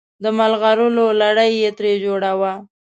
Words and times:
د 0.23 0.25
ملغلرو 0.37 0.87
لړ 1.21 1.37
یې 1.61 1.69
ترې 1.77 1.91
جوړاوه. 2.05 2.53